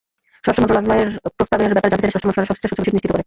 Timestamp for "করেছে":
3.09-3.19